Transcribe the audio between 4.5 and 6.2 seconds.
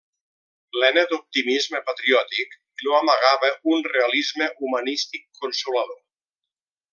humanístic consolador.